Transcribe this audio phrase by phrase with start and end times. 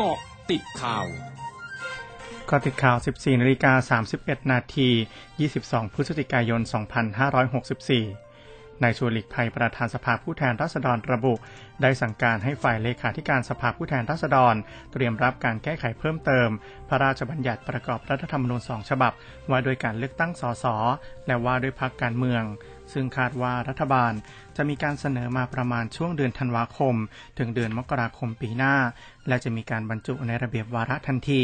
[0.00, 0.18] เกาะ
[0.50, 1.06] ติดข่าว
[2.50, 4.88] กาะติดข่าว 14นาฬิกา31 นาที
[5.40, 6.60] 22 พฤศจิกายน
[7.26, 8.27] 2564
[8.82, 11.34] นายชวนหลีกภัยประธานสภาผู้แทนราษฎรระบุ
[11.82, 14.54] ได้สั่งการให้ฝ่ายเลขาธิการสภาผู้แทนราษฎร
[14.92, 16.48] เตรียมรับการแก้ไขเพิ่มเติม
[16.88, 19.12] พระราชบัญญัติประกอบรัฐธรรมนูญสองฉบับ
[19.50, 20.64] ว่าโดยการเลือกตั้งสส
[21.26, 22.42] และว่าด้วยพักการเมือง
[22.92, 24.12] ซึ่งคาดว่ารัฐบาล
[24.56, 26.94] จะมีการเสนอมาประมาณช่วงเดือนธันวาคม
[27.38, 28.74] ถึงเดือนมกราคมปีหน้า
[29.28, 31.42] และจะมีการบรรจุในระเบียบวาระทันที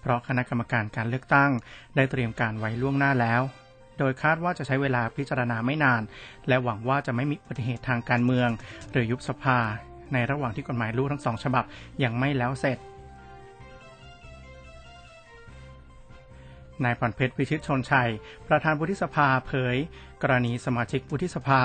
[0.00, 1.50] เพราะคณะกรรมการการเลือกตั้ง
[1.96, 3.42] ได้เตรียมการไว้ล่วงหน้าแล้ว
[3.98, 6.02] โดยคาดว่าจะใช้เวลาพิจารณาไม่นาน
[6.48, 8.48] และหวังว่าจะไม่มีอุบัติเหตุทางการเมือง
[8.90, 9.58] หรือยุบสภา
[10.12, 11.64] ในระหว่างที่กฎหมายลูกทั้งสองฉบับ
[12.02, 12.78] ยังไม่แล้วเสร็จ
[16.84, 18.10] นายพรเพชรวิชิตชนชัย
[18.48, 19.76] ประธานวุฒิสภาเผย
[20.22, 21.62] กรณีสมาชิกวุฒิสภา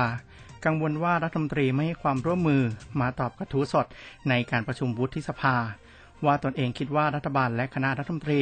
[0.65, 2.63] กังวลว่ารัฐมนตรีไม่ให้ความร่วมมือ
[3.01, 3.85] มาตอบกระทู้สด
[4.29, 5.55] ในการประชุมวุฒิสภา
[6.25, 8.41] ว่าตนเองคิดว่ารัฐบาลและคณะรัฐมนตรี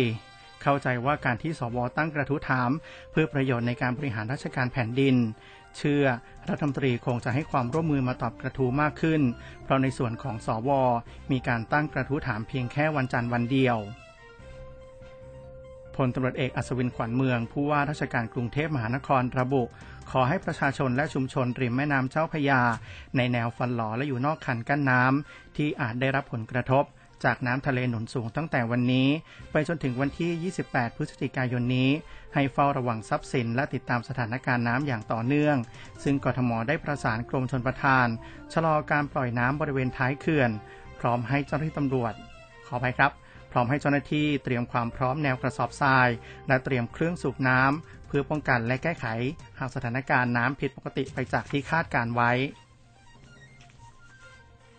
[0.61, 2.69] เข้าใจว่าการที่สวตั้งกระทู้ถาม
[3.11, 5.15] เพื่อประโยชน์ในการบริหารราชการแผ่นดิน
[5.77, 6.05] เชื่อ
[6.49, 9.21] รัฐมนตรีคงจะให้ความร่วมมือมาตอบกระทู้มากขึ้น
[9.63, 10.69] เพราะในส่วนของสว
[11.31, 13.77] มีการตั้งกระทู้ถามเพียงแค่วันจันทร์วันเดียว
[15.95, 19.63] พลตำรวจเอกอัศวินขวัญเมือง ผู้ว่าราชการกรุงเทพมหานครระบุ
[20.11, 22.61] ขอให้ประชาชนและชุมชนริมแม่น้ำเจ้าพยา
[23.17, 26.83] ในแนวฟันหลอและอยู่นอกคันกั้นน้ำที่อาจได้รับผลกระทบ
[27.23, 29.07] จากน้ำทะเลหนุนสูงตั้งแต่วันนี้
[29.51, 31.89] ไปจนถึงวันที่ 28 พฤศจิกายนนี้
[32.33, 35.57] ให้เฝ้าระวังทรัพย์สินและติดตามสถานการณ์น้ำอย่างต่อเนื่อง
[36.03, 38.07] ซึ่งกทมได้ประสานกรมชนประทาน
[38.53, 40.51] ชะลอการปล่อยน้ำบริเวณท้ายเขื่อน
[40.99, 42.13] พร้อมให้เจ้าหน้าที่ตำรวจ
[42.67, 43.11] ขอไปครับ
[43.51, 46.09] พร้อมให้เจ้าหน้าที่เตรียมความพร้อมแนวกระสอบทราย
[46.47, 49.05] และเตรียมเครื่องสูบน้ำเพื่อป้องกันและแก้ไข
[49.59, 52.31] หากสถานการณ์น้ำผิดปกติไปจากที่คาดการไว้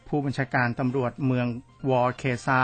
[0.09, 1.47] ผู้บัญชาการตำรวจเมือง
[1.91, 2.61] วอร์เคซา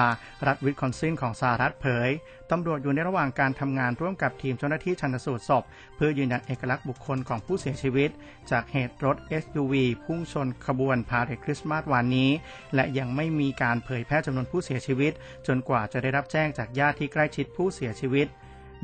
[0.47, 2.11] รัฐวิสคอนซินของสหรัฐเผย
[2.51, 5.65] ตำรวจอยู่ในระหว่างการทำงานร่วมกับทีมเจ้าหน้าที่ชันสูตรศพ
[5.97, 8.11] เพื่อยืนยันเอกลักษณ์บุคคลของผู้เสียชีวิต
[8.51, 9.75] จากเหตุรถ SUV
[10.05, 12.31] พุ่งชนขบวนพาเหรดคริสต์มาสวันนี้
[12.75, 15.13] และยังไม่มีการเผยแพร่จำนวนผู้เสียชีวิต
[15.47, 18.27] จนกว่าจะได้รับแจ้งจากญาติที่ใกล้ชิดผู้เสียชีวิต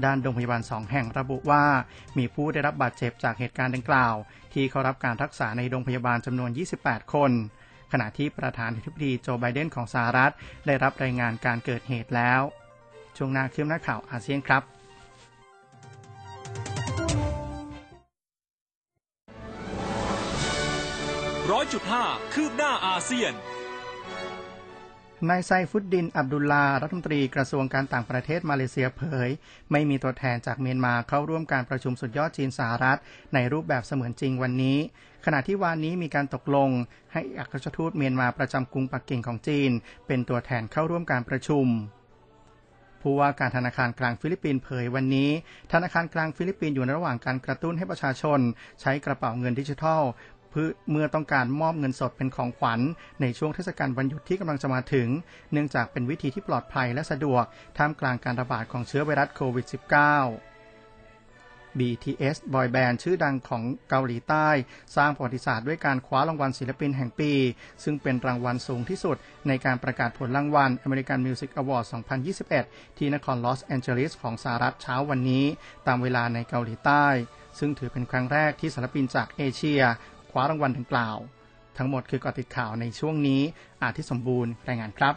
[0.05, 1.65] ด้านโรงพยาบาลสองแห่งระบุว่า
[2.19, 4.15] มีผู้ได้รับบาดเจ็บจากเหตุการณ์ดังกล่าว
[4.53, 6.51] ที่เขารับการรักษาในโรงพยาบาลจำนวน
[6.83, 7.33] 28 คน
[7.93, 10.33] ขณะที่ประธานาธิบดีโจไบเดนของสหรัฐ
[10.67, 12.41] ได้รับรายงานการเกิดเหตุแล้ว
[13.17, 14.63] ช่วงหน้าคืบหน้าข่าวอาเซียนครับ
[21.51, 23.33] ร้อยจุดห้าคืบหน้าอาเซียน
[25.29, 29.31] นายไซฟุดดิน อับดุลลา รัฐมนตรีกระทรวงการต่างประเทศมาเลเซียเผย
[29.73, 32.99] ไม่มีตัวแทนจากเมียนมาเข้าร่วมการประชุมสุดยอดจีนสหรัฐ
[33.35, 34.79] ในรูปแบบเสมือนจริงวันนี้
[35.25, 36.71] ขณะที่วานนี้มีการตกลง
[37.13, 39.71] ให้อัครราชทูตเมียนมาประจำกรุงปักกิ่งของจีน
[40.07, 41.67] เป็นตัวแทนเข้าร่วมการประชุม
[43.03, 45.31] ผู้ว่าการธนาคารกลางฟิลิปปินส์เผยวันนี้
[45.73, 48.41] ธนาคารกลางฟิลิปปินส์อยู่ในระหว่างการกระตุ้นให้ประชาชน
[48.81, 50.03] ใช้กระเป๋าเงินดิจิทัล
[50.51, 52.81] เพื่อเมื่อต้องการมอบเงินสดเป็นของขวัญ
[53.21, 55.09] ในช่วงเทศกาลวันหยุดที่กำลังจะมาถึง
[55.53, 57.45] เนื่องจากเป็นวิธีที่ปลอดภัยและสะดวก
[57.79, 59.75] ท่ามกลางการระบาดของเชื้อไวรัสโควิด -19
[61.79, 64.49] BTS บอยแบนด์ชื่อดังของเกาหลีใต้
[64.97, 67.33] สร้างประวัติศาสตร์ด้วยการคว้ารางวัลศิลปินแห่งปี
[67.85, 69.17] ซึ่งเป็นรางวัลสูงที่สุด
[69.49, 71.85] ในการประกาศผลรางวัล American Music Award
[72.41, 75.45] 2021 ที่นครลอสแอนเจลิสของสหรัฐเช้าวันนี้
[75.87, 77.07] ตามเวลาในเกาหลีใต้
[77.59, 79.83] ซึ่งถือเป็นครั้งแรกที่ศิลปินจากเอเชีย
[80.31, 81.19] คว้ารางวัลดังกล่าว
[81.79, 83.43] ทั้งหมดคือกอติดข่าวในช่วงนี้
[83.83, 85.15] อาทิสมบูรณ์รายงานครับ